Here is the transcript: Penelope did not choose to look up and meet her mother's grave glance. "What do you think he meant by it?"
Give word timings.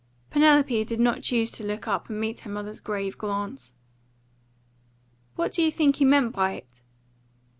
Penelope 0.31 0.83
did 0.83 0.99
not 0.99 1.21
choose 1.21 1.51
to 1.51 1.63
look 1.63 1.87
up 1.87 2.09
and 2.09 2.19
meet 2.19 2.39
her 2.39 2.49
mother's 2.49 2.79
grave 2.79 3.19
glance. 3.19 3.71
"What 5.35 5.51
do 5.51 5.61
you 5.61 5.69
think 5.69 5.97
he 5.97 6.05
meant 6.05 6.33
by 6.33 6.53
it?" 6.53 6.81